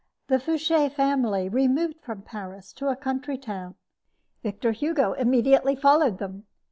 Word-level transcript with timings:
The 0.29 0.39
Foucher 0.39 0.89
family 0.89 1.47
removed 1.47 2.01
from 2.01 2.23
Paris 2.23 2.73
to 2.73 2.87
a 2.87 2.95
country 2.95 3.37
town. 3.37 3.75
Victor 4.41 4.71
Hugo 4.71 5.13
immediately 5.13 5.75
followed 5.75 6.17
them. 6.17 6.45